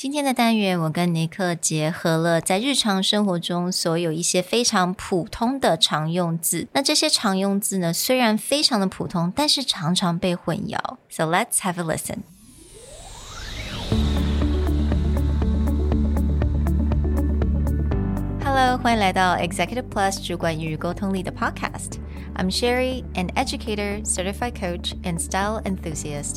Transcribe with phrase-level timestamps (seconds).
[0.00, 6.68] 今天的单元，我跟尼克结合了在日常生活中所有一些非常普通的常用字。
[6.72, 10.78] 那这些常用字呢，虽然非常的普通，但是常常被混淆。
[11.10, 12.18] So let's have a listen.
[18.44, 21.94] Hello，欢迎来到 Executive Plus 主管与沟通力的 Podcast。
[22.36, 26.36] I'm Sherry, an educator, certified coach, and style enthusiast.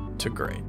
[0.21, 0.61] to great.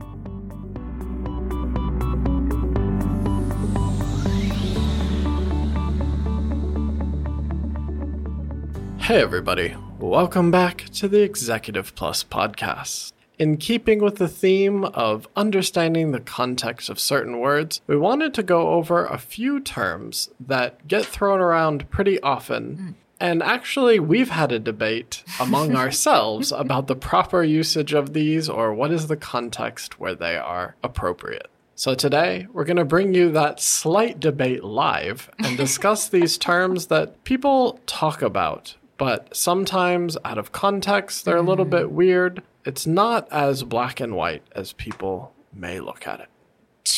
[9.03, 9.77] Hey, everybody.
[9.98, 13.12] Welcome back to the Executive Plus podcast.
[13.39, 18.42] In keeping with the theme of understanding the context of certain words, we wanted to
[18.42, 22.77] go over a few terms that get thrown around pretty often.
[22.77, 23.02] Hmm.
[23.23, 28.75] And actually, we've had a debate among ourselves about the proper usage of these or
[28.75, 31.47] what is the context where they are appropriate.
[31.77, 36.87] So today, we're going to bring you that slight debate live and discuss these terms
[36.87, 41.70] that people talk about, but sometimes out of context, they're a little mm.
[41.70, 42.43] bit weird.
[42.65, 46.28] It's not as black and white as people may look at it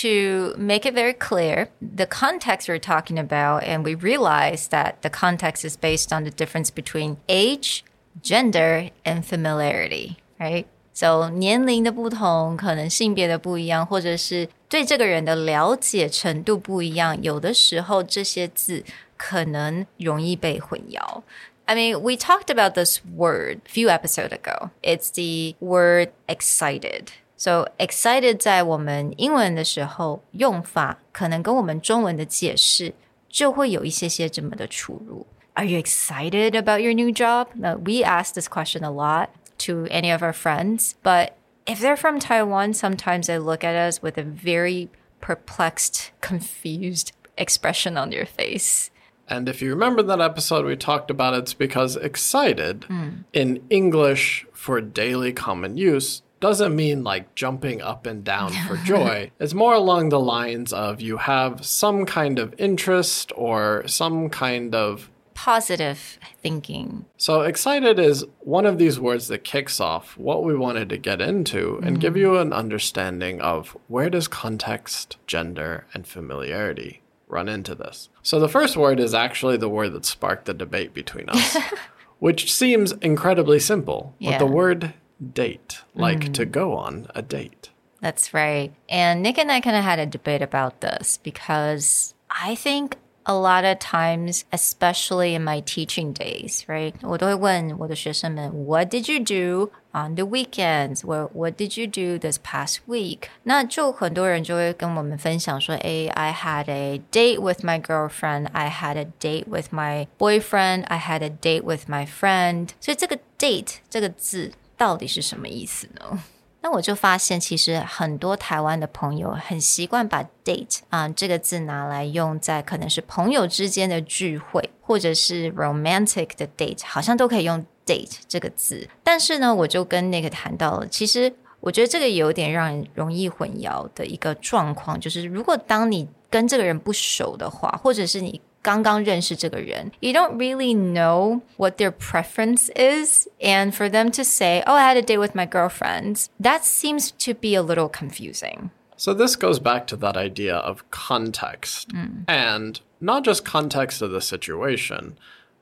[0.04, 5.10] To make it very clear, the context we're talking about, and we realize that the
[5.10, 7.84] context is based on the difference between age,
[8.22, 10.66] gender, and familiarity, right?
[10.94, 18.84] So 年龄的不同，可能性别的不一样，或者是对这个人的了解程度不一样，有的时候这些字
[19.18, 21.24] 可能容易被混淆。
[21.66, 24.72] I mean, we talked about this word a few episodes ago.
[24.82, 27.10] It's the word excited.
[27.44, 32.94] So excited 在我们英文的时候用法，可能跟我们中文的解释
[33.30, 35.26] 就会有一些些这么的出入。
[35.54, 37.48] Are you excited about your new job?
[37.56, 39.30] Now, we ask this question a lot
[39.60, 41.32] to any of our friends, but
[41.66, 44.90] if they're from Taiwan, sometimes they look at us with a very
[45.22, 48.90] perplexed, confused expression on their face.
[49.28, 52.86] And if you remember that episode we talked about, it's because excited
[53.32, 59.31] in English for daily common use doesn't mean like jumping up and down for joy.
[59.41, 64.75] It's more along the lines of you have some kind of interest or some kind
[64.75, 65.11] of.
[65.33, 67.07] Positive thinking.
[67.17, 71.23] So, excited is one of these words that kicks off what we wanted to get
[71.23, 72.21] into and give mm-hmm.
[72.21, 78.11] you an understanding of where does context, gender, and familiarity run into this.
[78.23, 81.57] So the first word is actually the word that sparked the debate between us,
[82.19, 84.15] which seems incredibly simple.
[84.21, 84.93] But the word
[85.34, 87.70] date, like to go on a date.
[88.02, 88.72] That's right.
[88.88, 93.36] And Nick and I kind of had a debate about this because I think a
[93.36, 96.96] lot of times, especially in my teaching days, right?
[97.02, 101.02] 我都会问我的学生们, What did you do on the weekends?
[101.04, 103.24] Or what did you do this past week?
[103.44, 108.48] 那就很多人就会跟我们分享说, Hey, I had a date with my girlfriend.
[108.54, 110.86] I had a date with my boyfriend.
[110.88, 112.70] I had a date with my friend.
[112.80, 116.21] 所以这个 date 这个字 到底是什么意思呢？
[116.61, 128.89] 那我就发现，其实很多台湾的朋友很习惯把 date 啊、这个字拿来用在可能是朋友之间的聚会，或者是 romantic 的 date，好像都可以用 date 这个字。
[129.03, 144.98] 但是呢，我就跟那个谈到了，其实我觉得这个有点让人容易混淆的一个状况，就是如果当你跟这个人不熟的话，或者是你刚刚认识这个人，you don't really know what their preference is, and for them to say, "Oh, I had
[144.98, 148.72] a date with my girlfriend," that seems to be a little confusing.
[148.98, 151.92] So this goes back to that idea of context
[152.28, 155.18] and not just context of the situation,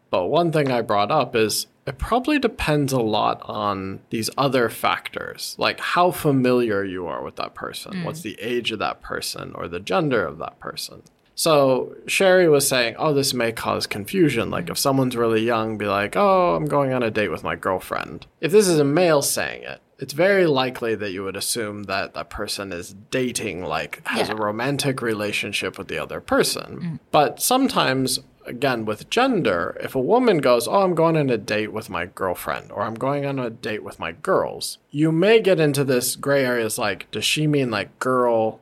[0.10, 4.70] but one thing I brought up is it probably depends a lot on these other
[4.70, 9.54] factors, like how familiar you are with that person, what's the age of that person,
[9.54, 11.04] or the gender of that person.
[11.35, 14.51] So Sherry was saying, oh, this may cause confusion.
[14.51, 17.57] Like if someone's really young, be like, oh, I'm going on a date with my
[17.57, 18.27] girlfriend.
[18.41, 22.15] If this is a male saying it, it's very likely that you would assume that
[22.15, 26.81] that person is dating, like has a romantic relationship with the other person.
[26.81, 26.99] Mm.
[27.13, 31.73] But sometimes, again, with gender, if a woman goes, Oh, I'm going on a date
[31.73, 35.61] with my girlfriend, or I'm going on a date with my girls, you may get
[35.61, 38.59] into this gray areas like, does she mean like girl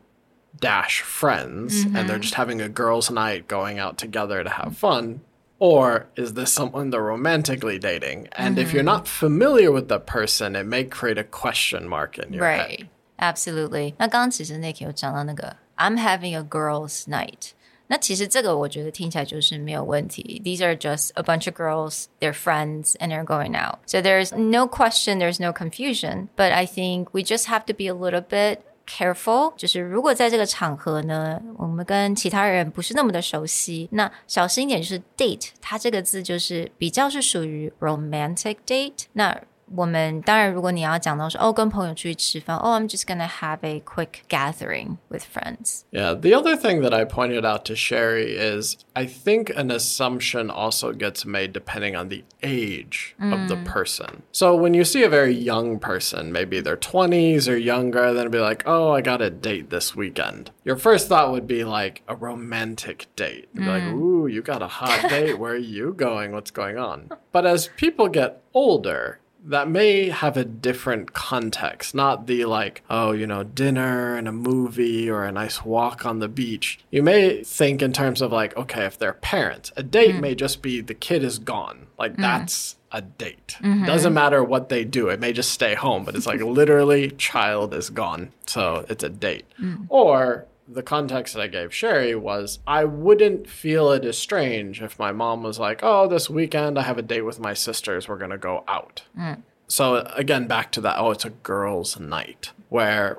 [0.60, 5.22] dash friends and they're just having a girls' night going out together to have fun?
[5.57, 8.27] Or is this someone they're romantically dating?
[8.33, 12.33] And if you're not familiar with the person, it may create a question mark in
[12.33, 12.69] your head.
[12.69, 12.88] Right,
[13.19, 13.95] absolutely.
[13.98, 17.51] 那刚刚其实 Nick 有讲到那个 I'm having a girls' night。
[17.88, 20.42] 那其实这个我觉得听起来就是没有问题。
[20.44, 23.80] These are just a bunch of girls, they're friends, and they're going out.
[23.86, 26.30] So there's no question, there's no confusion.
[26.36, 39.04] But I think we just have to be a little bit careful，就是如果在这个场合呢，我们跟其他人不是那么的熟悉，那小心一点，就是 date，它这个字就是比较是属于 romantic date。
[39.12, 39.40] 那
[39.74, 45.81] 我们当然，如果你要讲到说哦，跟朋友出去吃饭，哦，I'm just gonna have a quick gathering with friends。
[45.92, 50.51] Yeah, the other thing that I pointed out to Sherry is I think an assumption
[50.51, 54.22] also gets made depending on the age of the person.
[54.31, 58.31] So when you see a very young person, maybe their 20s or younger, then it'd
[58.31, 60.51] be like, oh, I got a date this weekend.
[60.63, 63.50] Your first thought would be like a romantic date.
[63.56, 65.39] You'd be like, ooh, you got a hot date.
[65.39, 66.33] Where are you going?
[66.33, 67.10] What's going on?
[67.31, 73.12] But as people get older, that may have a different context, not the like, oh,
[73.12, 76.78] you know, dinner and a movie or a nice walk on the beach.
[76.90, 80.20] You may think in terms of like, okay, if they're parents, a date mm.
[80.20, 81.87] may just be the kid is gone.
[81.98, 82.20] Like, mm.
[82.20, 83.56] that's a date.
[83.60, 83.87] Mm-hmm.
[83.87, 87.75] Doesn't matter what they do, it may just stay home, but it's like literally, child
[87.75, 88.32] is gone.
[88.46, 89.46] So it's a date.
[89.60, 89.87] Mm.
[89.88, 94.99] Or the context that I gave Sherry was I wouldn't feel it as strange if
[94.99, 98.08] my mom was like, oh, this weekend I have a date with my sisters.
[98.08, 99.02] We're going to go out.
[99.19, 99.43] Mm.
[99.67, 103.19] So again, back to that, oh, it's a girls' night where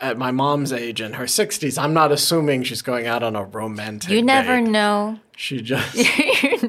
[0.00, 3.44] at my mom's age in her 60s, I'm not assuming she's going out on a
[3.44, 4.70] romantic You never date.
[4.70, 5.20] know.
[5.36, 5.96] She just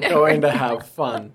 [0.00, 1.32] going to have fun.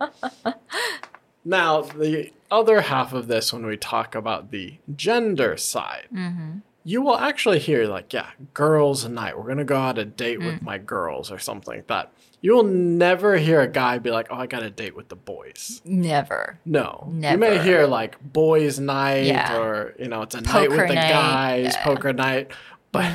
[1.46, 6.60] now, the other half of this, when we talk about the gender side, mm-hmm.
[6.90, 9.38] You will actually hear, like, yeah, girls' night.
[9.38, 12.12] We're going to go out a date with my girls or something like that.
[12.42, 15.16] You will never hear a guy be like, oh, I got a date with the
[15.16, 15.82] boys.
[15.86, 16.58] never.
[16.66, 17.12] No.
[17.14, 19.58] You may hear, like, boys' night Yeah.
[19.58, 21.10] or, you know, it's a night with the night.
[21.12, 21.84] guys, Yeah.
[21.84, 22.52] poker night.
[22.92, 23.12] But.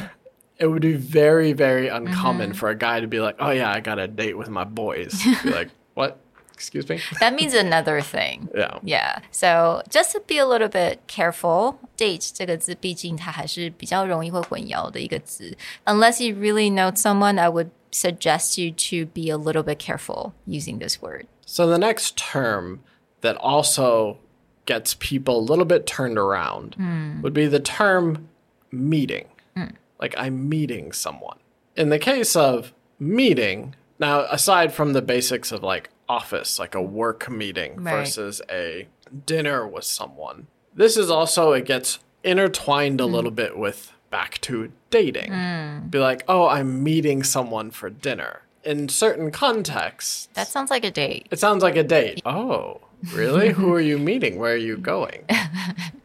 [0.56, 2.59] It would be very, very uncommon Mm-hmm.
[2.59, 5.21] for a guy to be like, "Oh yeah, I got a date with my boys."
[5.43, 6.21] be like, "What?
[6.53, 8.50] Excuse me?" That means another thing.
[8.53, 8.80] Yeah.
[8.83, 9.19] Yeah.
[9.31, 15.57] So just to be a little bit careful, date 这个字毕竟它还是比较容易会混淆的一个字。
[15.86, 20.80] Unless you really know someone, I would suggest you to be a little bit careful using
[20.80, 21.27] this word.
[21.45, 22.81] So the next term
[23.21, 24.18] that also
[24.65, 26.75] gets people a little bit turned around
[27.24, 28.27] would be the term
[28.71, 29.25] meeting.
[30.00, 31.39] Like I'm meeting someone.
[31.75, 36.82] In the case of meeting, now aside from the basics of like office, like a
[36.82, 37.96] work meeting Right.
[37.96, 38.88] versus a
[39.26, 43.14] dinner with someone, this is also it gets intertwined a hmm.
[43.14, 45.32] little bit with back to dating.
[45.32, 45.88] Hmm.
[45.88, 50.91] Be like, "Oh, I'm meeting someone for dinner." In certain contexts, That sounds like a
[50.91, 51.27] date.
[51.31, 52.21] it sounds like a date.
[52.25, 52.81] Oh,
[53.13, 53.51] really?
[53.51, 54.38] Who are you meeting?
[54.38, 55.24] Where are you going?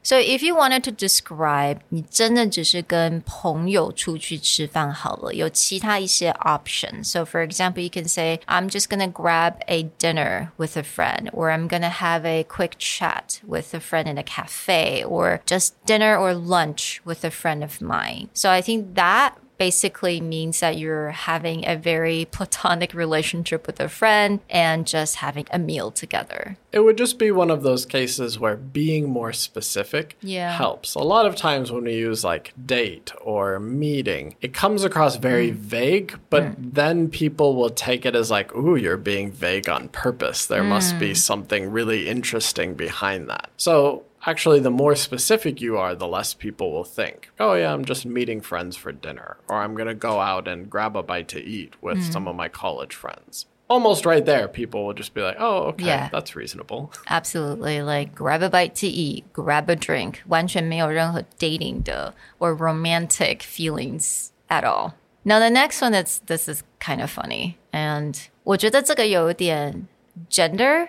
[0.04, 7.04] So if you wanted to describe 你真的只是跟朋友出去吃饭好了，有其他一些 options.
[7.10, 11.30] So for example, you can say, I'm just gonna grab a dinner with a friend,
[11.32, 15.72] or I'm gonna have a quick chat with a friend in a cafe, or just
[15.86, 18.28] dinner or lunch with a friend of mine.
[18.32, 23.89] So I think that basically means that you're having a very platonic relationship with a
[23.89, 26.57] friend and just having a meal together.
[26.71, 30.55] It would just be one of those cases where being more specific Yeah.
[30.55, 30.95] helps.
[30.95, 35.51] A lot of times when we use like date or meeting, it comes across very
[35.51, 35.55] mm.
[35.55, 36.55] vague, but mm.
[36.57, 40.45] then people will take it as like, ooh, you're being vague on purpose.
[40.45, 41.17] There must be mm.
[41.17, 43.49] something really interesting behind that.
[43.57, 47.84] So actually, the more specific you are, the less people will think, oh, yeah, I'm
[47.84, 51.28] just meeting friends for dinner, or I'm going to go out and grab a bite
[51.28, 53.46] to eat with some of my college friends.
[53.66, 56.08] Almost right there, people will just be like, oh, okay, Yeah.
[56.12, 56.92] that's reasonable.
[57.08, 64.28] Absolutely, like grab a bite to eat, grab a drink，完全没有任何 dating 的 or romantic feelings
[64.48, 64.92] at all.
[65.24, 69.88] Now the next one that's this is kind of funny, and 我觉得这个有点
[70.28, 70.88] gender,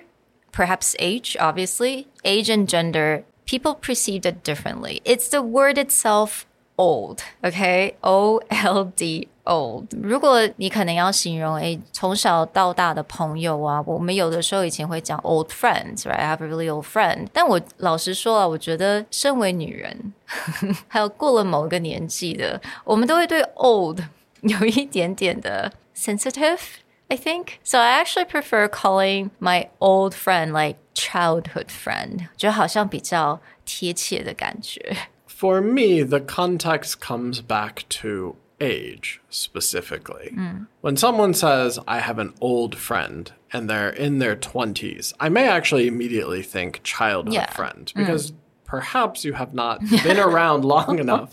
[0.51, 3.23] perhaps age, obviously age and gender.
[3.45, 5.01] People perceived it differently.
[5.05, 6.45] It's the word itself
[6.77, 7.95] old, okay?
[8.01, 9.89] O L D old.
[10.01, 16.15] 如果你可能要形容诶从小到大的朋友啊，我们有的时候以前会讲 old friends, right?
[16.15, 17.27] I have a really old friend.
[17.31, 20.13] 但我老实说啊，我觉得身为女人，
[20.87, 23.99] 还有过了某个年纪的，我们都会对 old
[24.41, 26.59] 有一点点的 sensitive.
[27.09, 27.59] I think.
[27.63, 32.27] So I actually prefer calling my old friend like childhood friend.
[32.37, 34.97] 觉得好像比较贴切的感觉。
[35.27, 40.33] For me, the context comes back to age specifically.
[40.81, 45.47] When someone says, I have an old friend and they're in their 20s, I may
[45.47, 47.51] actually immediately think childhood Yeah.
[47.51, 48.31] friend because
[48.65, 51.31] perhaps you have not been around long enough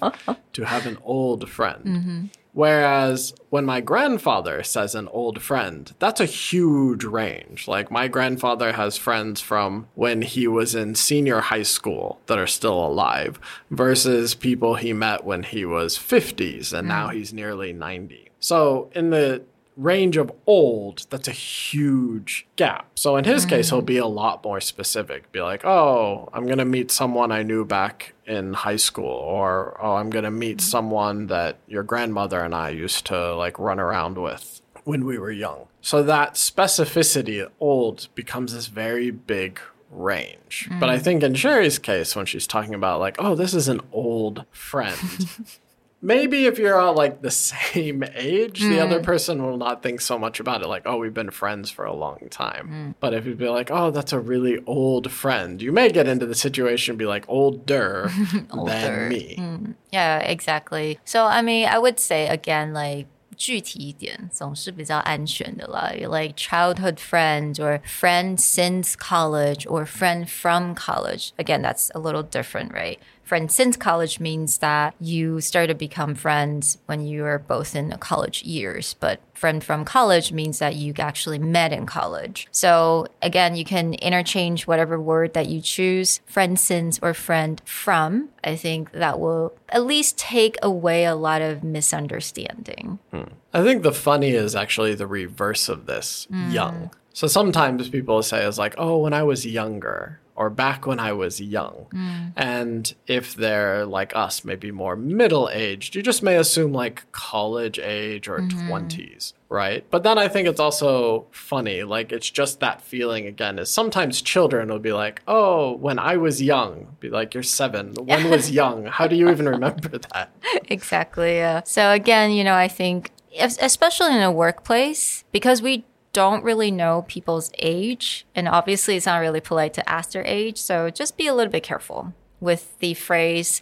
[0.52, 2.31] to have an old friend.
[2.58, 7.68] Whereas when my grandfather says an old friend, that's a huge range.
[7.68, 12.48] Like my grandfather has friends from when he was in senior high school that are
[12.48, 17.14] still alive versus people he met when he was 50s and now mm.
[17.14, 18.32] he's nearly 90.
[18.40, 19.44] So in the
[19.77, 22.89] range of old, that's a huge gap.
[22.96, 23.86] So in his case, he'll mm.
[23.86, 25.31] be a lot more specific.
[25.31, 29.77] Be like, oh, I'm going to meet someone I knew back in high school, or
[29.81, 30.62] oh, I'm going to meet mm.
[30.62, 35.31] someone that your grandmother and I used to like run around with when we were
[35.31, 35.67] young.
[35.81, 40.69] So that specificity, old, becomes this very big range.
[40.79, 41.01] But I mm.
[41.01, 44.98] think in Sherry's case, when she's talking about like, oh, this is an old friend.
[46.04, 50.19] Maybe if you're all like the same age, the other person will not think so
[50.19, 50.66] much about it.
[50.66, 52.97] Like, oh, we've been friends for a long time.
[52.99, 56.26] But if you'd be like, oh, that's a really old friend, you may get into
[56.26, 58.11] the situation and be like older,
[58.52, 59.75] than me.
[59.92, 60.99] Yeah, exactly.
[61.04, 65.92] So I mean, I would say again, like 具体一点总是比较安全的啦。
[66.00, 71.33] Like childhood friend or friend since college or friend from college.
[71.38, 72.99] Again, that's a little different, right?
[73.27, 77.89] Friend since college means that you started to become friends when you were both in
[77.89, 82.48] the college years, but friend from college means that you actually met in college.
[82.51, 88.29] So again, you can interchange whatever word that you choose, friend since or friend from.
[88.46, 93.00] I think that will at least take away a lot of misunderstanding.
[93.12, 93.24] Hmm.
[93.53, 96.50] I think the funny is actually the reverse of this hmm.
[96.51, 96.91] young.
[97.12, 101.13] So sometimes people say, is like, oh, when I was younger, or back when I
[101.13, 101.88] was young.
[101.91, 102.34] Mm.
[102.38, 107.79] And if they're like us, maybe more middle aged, you just may assume like college
[107.79, 108.72] age or mm-hmm.
[108.72, 109.84] 20s, right?
[109.89, 111.82] But then I think it's also funny.
[111.82, 116.17] Like it's just that feeling again is sometimes children will be like, oh, when I
[116.17, 117.96] was young, be like, you're seven.
[117.96, 118.86] When was young?
[118.86, 120.29] How do you even remember that?
[120.70, 121.38] exactly.
[121.38, 121.63] Yeah.
[121.63, 125.84] So again, you know, I think especially in a workplace because we
[126.17, 130.57] don't really know people's age and obviously it's not really polite to ask their age,
[130.57, 133.62] so just be a little bit careful with the phrase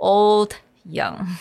[0.00, 1.36] old young.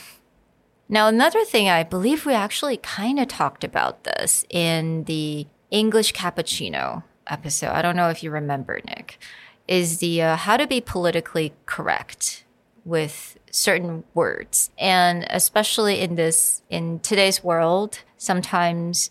[0.87, 6.13] Now, another thing I believe we actually kind of talked about this in the English
[6.13, 7.71] cappuccino episode.
[7.71, 9.17] I don't know if you remember, Nick,
[9.67, 12.45] is the uh, how to be politically correct
[12.85, 14.69] with certain words.
[14.77, 19.09] And especially in this, in today's world, sometimes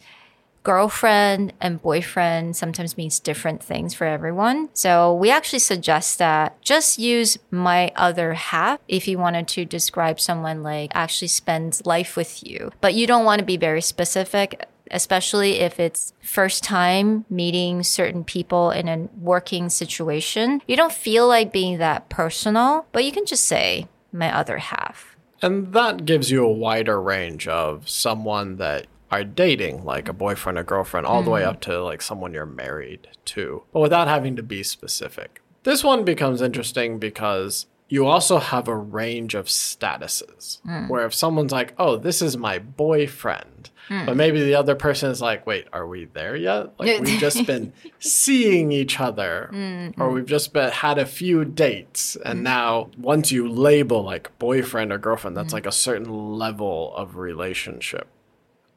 [0.62, 4.68] girlfriend and boyfriend sometimes means different things for everyone.
[4.74, 10.20] So we actually suggest that just use my other half if you wanted to describe
[10.20, 12.70] someone like actually spends life with you.
[12.80, 18.22] But you don't want to be very specific especially if it's first time meeting certain
[18.22, 20.60] people in a working situation.
[20.66, 25.16] You don't feel like being that personal, but you can just say my other half.
[25.40, 30.58] And that gives you a wider range of someone that are dating, like a boyfriend
[30.58, 31.50] or girlfriend, all the way hmm.
[31.50, 35.42] up to like someone you're married to, but without having to be specific.
[35.64, 40.88] This one becomes interesting because you also have a range of statuses hmm.
[40.88, 44.06] where if someone's like, oh, this is my boyfriend, hmm.
[44.06, 46.70] but maybe the other person is like, wait, are we there yet?
[46.78, 52.16] Like we've just been seeing each other or we've just been, had a few dates.
[52.24, 57.16] And now once you label like boyfriend or girlfriend, that's like a certain level of
[57.16, 58.08] relationship.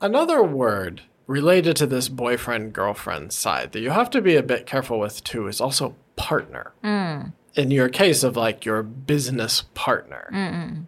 [0.05, 4.67] Another word related to this boyfriend girlfriend side that you have to be a bit
[4.67, 6.73] careful with too is also partner.
[6.83, 7.33] Mm.
[7.55, 10.29] In your case of like your business partner,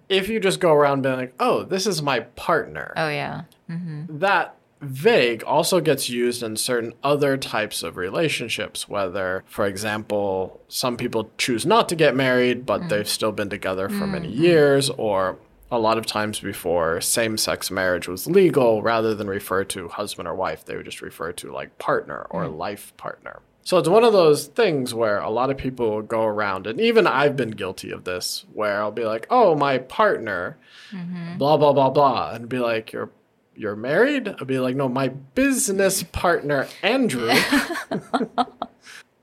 [0.07, 3.45] if you just go around being like, oh, this is my partner, Oh, yeah.
[3.67, 4.19] Mm-hmm.
[4.19, 10.95] that vague also gets used in certain other types of relationships whether for example some
[10.95, 12.89] people choose not to get married but mm.
[12.89, 14.43] they've still been together for many mm-hmm.
[14.43, 19.87] years or a lot of times before same-sex marriage was legal rather than refer to
[19.89, 22.57] husband or wife they would just refer to like partner or mm.
[22.57, 26.67] life partner so it's one of those things where a lot of people go around,
[26.67, 30.57] and even I've been guilty of this, where I'll be like, "Oh, my partner,
[30.89, 31.37] mm-hmm.
[31.37, 33.09] blah blah blah blah," and be like, "You're
[33.57, 37.29] you're married?" I'll be like, "No, my business partner, Andrew."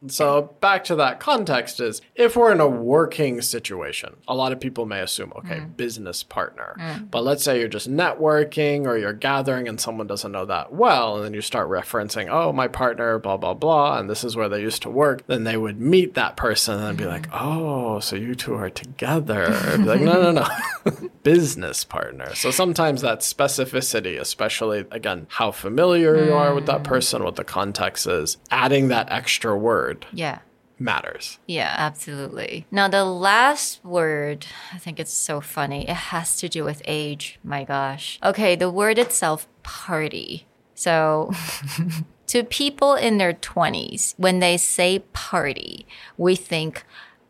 [0.08, 4.61] So back to that context is if we're in a working situation, a lot of
[4.61, 5.76] people may assume, okay, mm.
[5.76, 6.76] business partner.
[6.78, 7.11] Mm.
[7.11, 11.16] But let's say you're just networking or you're gathering and someone doesn't know that well,
[11.16, 14.49] and then you start referencing, oh, my partner, blah, blah, blah, and this is where
[14.49, 17.08] they used to work, then they would meet that person and be mm.
[17.08, 19.49] like, oh, so you two are together.
[19.78, 21.11] Like, no, no, no.
[21.25, 22.35] business partner.
[22.37, 26.85] So sometimes that specificity, especially again, how familiar you are with that mm.
[26.85, 30.40] person, what the context is, adding that extra word Yeah.
[30.78, 31.38] matters.
[31.47, 32.66] Yeah, absolutely.
[32.71, 35.88] Now, the last word, I think it's so funny.
[35.88, 37.40] It has to do with age.
[37.43, 38.19] My gosh.
[38.23, 40.47] Okay, the word itself, party.
[40.75, 41.33] So,
[42.26, 45.87] to people in their 20s, when they say party,
[46.19, 46.85] we think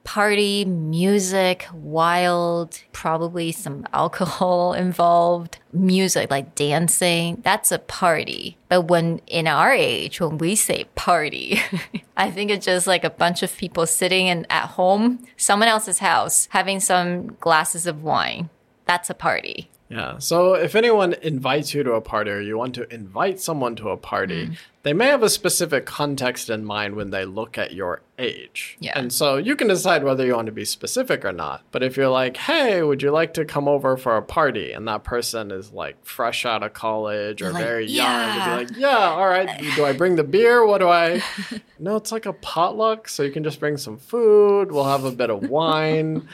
[0.05, 7.41] party, music, wild, probably some alcohol involved, music like dancing.
[7.43, 8.57] That's a party.
[8.69, 11.61] But when in our age, when we say party,
[12.17, 15.99] I think it's just like a bunch of people sitting in at home, someone else's
[15.99, 18.51] house, having some glasses of wine.
[18.87, 19.71] That's a party.
[19.89, 20.19] Yeah.
[20.19, 23.91] So if anyone invites you to a party or you want to invite someone to
[23.91, 24.57] a party, Mm.
[24.83, 28.77] they may have a specific context in mind when they look at your age.
[28.81, 28.99] Yeah.
[28.99, 31.63] And so you can decide whether you want to be specific or not.
[31.71, 34.73] But if you're like, hey, would you like to come over for a party?
[34.73, 38.69] And that person is like fresh out of college or like, very young, "Yeah." you'd
[38.69, 39.49] be like, yeah, all right.
[39.77, 40.65] Do I bring the beer?
[40.67, 41.23] What do I?
[41.79, 43.09] no, it's like a potluck.
[43.09, 44.73] So you can just bring some food.
[44.73, 46.27] We'll have a bit of wine.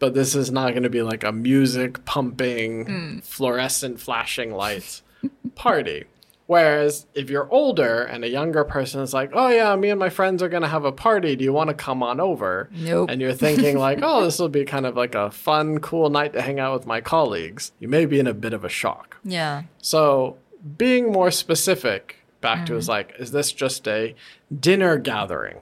[0.00, 3.18] But this is not going to be like a music pumping, hmm.
[3.20, 5.02] fluorescent flashing lights
[5.54, 6.06] party.
[6.46, 10.08] Whereas if you're older and a younger person is like, oh yeah, me and my
[10.08, 11.36] friends are going to have a party.
[11.36, 12.68] Do you want to come on over?
[12.72, 13.08] Nope.
[13.08, 16.32] And you're thinking like, oh, this will be kind of like a fun, cool night
[16.32, 17.70] to hang out with my colleagues.
[17.78, 19.18] You may be in a bit of a shock.
[19.22, 19.62] Yeah.
[19.78, 20.38] So
[20.76, 22.78] being more specific back to hmm.
[22.78, 24.16] is like, is this just a
[24.58, 25.58] dinner gathering?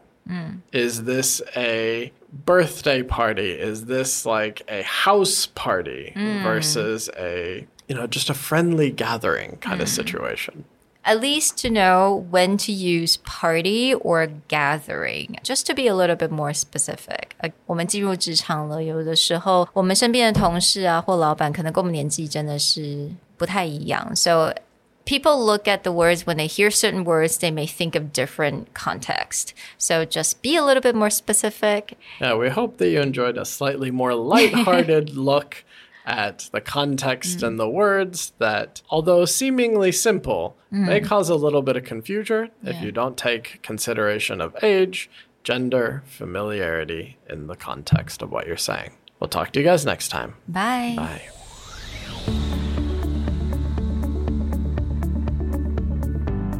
[0.71, 2.11] Is this a
[2.45, 3.51] birthday party?
[3.51, 6.13] Is this like a house party
[6.43, 10.63] versus a, you know, just a friendly gathering kind of situation?
[11.05, 16.15] At least to know when to use party or gathering, just to be a little
[16.15, 17.35] bit more specific.
[17.39, 24.53] 呃我们进入职场了，有的时候我们身边的同事啊或老板可能跟我们年纪真的是不太一样，so
[25.08, 28.74] people look at the words when they hear certain words, they may think of different
[28.74, 29.54] context.
[29.78, 31.96] So just be a little bit more specific.
[32.20, 35.64] Yeah, we hope that you enjoyed a slightly more lighthearted look
[36.04, 37.46] at the context mm.
[37.46, 40.86] and the words that, although seemingly simple, mm.
[40.86, 45.08] may cause a little bit of confusion if you don't take consideration of age,
[45.42, 48.92] gender, familiarity in the context of what you're saying.
[49.20, 50.34] We'll talk to you guys next time.
[50.46, 50.94] Bye.
[50.96, 51.22] Bye.